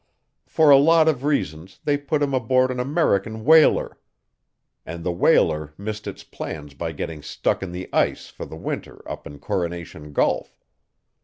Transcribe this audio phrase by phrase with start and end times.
[0.47, 3.99] For a lot of reasons they put him aboard an American whaler,
[4.83, 9.07] and the whaler missed its plans by getting stuck in the ice for the winter
[9.07, 10.59] up in Coronation Gulf.